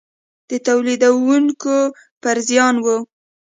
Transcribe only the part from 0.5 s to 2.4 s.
تولیدوونکو پر